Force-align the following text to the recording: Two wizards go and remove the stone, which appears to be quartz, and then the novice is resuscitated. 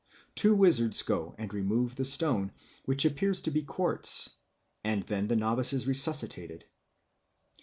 Two 0.33 0.55
wizards 0.55 1.03
go 1.03 1.35
and 1.37 1.53
remove 1.53 1.95
the 1.95 2.03
stone, 2.05 2.53
which 2.85 3.05
appears 3.05 3.39
to 3.43 3.51
be 3.51 3.61
quartz, 3.61 4.31
and 4.83 5.03
then 5.03 5.27
the 5.27 5.35
novice 5.35 5.73
is 5.73 5.85
resuscitated. 5.87 6.65